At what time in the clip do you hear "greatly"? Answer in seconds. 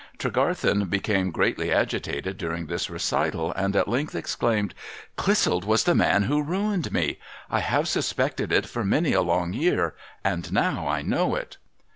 1.29-1.71